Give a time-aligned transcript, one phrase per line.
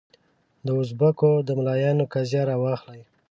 [0.67, 3.01] دوزبکو د ملایانو قضیه راواخلې.